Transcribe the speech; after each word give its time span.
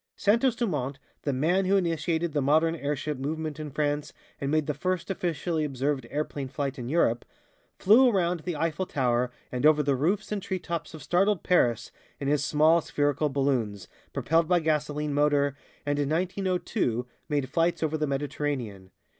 Santos 0.15 0.55
Dumont, 0.55 0.97
"the 1.21 1.31
man 1.31 1.65
who 1.65 1.77
initiated 1.77 2.33
the 2.33 2.41
modern 2.41 2.73
airship 2.75 3.19
movement 3.19 3.59
in 3.59 3.69
France 3.69 4.13
and 4.39 4.49
made 4.49 4.65
the 4.65 4.73
first 4.73 5.11
officially 5.11 5.63
observed 5.63 6.07
airplane 6.09 6.47
flight 6.47 6.79
in 6.79 6.89
Europe," 6.89 7.23
flew 7.77 8.09
around 8.09 8.39
the 8.39 8.55
Eiffel 8.55 8.87
Tower 8.87 9.29
and 9.51 9.63
over 9.63 9.83
the 9.83 9.95
roofs 9.95 10.31
and 10.31 10.41
treetops 10.41 10.95
of 10.95 11.03
startled 11.03 11.43
Paris 11.43 11.91
in 12.19 12.27
his 12.27 12.43
small 12.43 12.81
spherical 12.81 13.29
balloons, 13.29 13.87
propelled 14.11 14.47
by 14.47 14.59
gasoline 14.59 15.13
motor, 15.13 15.55
and 15.85 15.99
in 15.99 16.09
1902 16.09 17.05
made 17.29 17.47
flights 17.49 17.83
over 17.83 17.95
the 17.95 18.07
Mediterranean. 18.07 18.89